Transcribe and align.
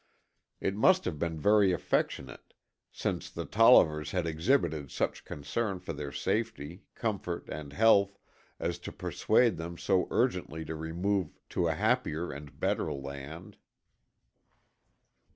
It 0.59 0.73
must 0.75 1.05
have 1.05 1.19
been 1.19 1.39
very 1.39 1.71
affectionate, 1.71 2.55
since 2.91 3.29
the 3.29 3.45
Tollivers 3.45 4.09
had 4.13 4.25
exhibited 4.25 4.89
such 4.89 5.23
concern 5.25 5.79
for 5.79 5.93
their 5.93 6.11
safety, 6.11 6.85
comfort 6.95 7.47
and 7.49 7.71
health 7.71 8.17
as 8.59 8.79
to 8.79 8.91
persuade 8.91 9.57
them 9.57 9.77
so 9.77 10.07
urgently 10.09 10.65
to 10.65 10.73
remove 10.73 11.37
to 11.49 11.67
a 11.67 11.75
happier 11.75 12.31
and 12.31 12.59
better 12.59 12.91
land. 12.91 13.57